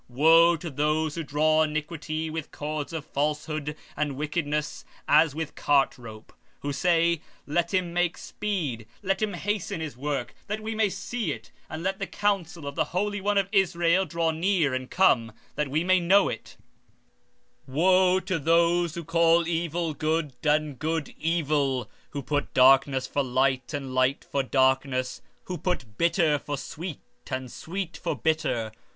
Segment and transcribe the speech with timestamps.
[0.09, 4.53] 15:18 Wo unto them that draw iniquity with cords of vanity, and sin
[5.07, 9.79] as it were with a cart rope; 15:19 That say: Let him make speed, hasten
[9.79, 13.37] his work, that we may see it; and let the counsel of the Holy One
[13.37, 16.57] of Israel draw nigh and come, that we may know it.
[17.69, 23.21] 15:20 Wo unto them that call evil good, and good evil, that put darkness for
[23.21, 28.71] light, and light for darkness, that put bitter for sweet, and sweet for bitter!